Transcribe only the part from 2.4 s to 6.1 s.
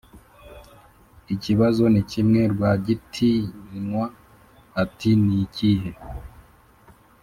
Rwagitinywa ati"nikihe?"